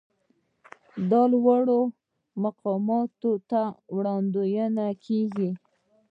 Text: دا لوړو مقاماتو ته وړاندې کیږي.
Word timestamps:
دا 1.09 1.21
لوړو 1.31 1.81
مقاماتو 2.43 3.31
ته 3.49 3.61
وړاندې 3.95 4.85
کیږي. 5.05 5.49